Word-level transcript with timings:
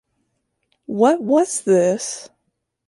What 0.87 1.21
was 1.21 1.61
this? 1.61 2.27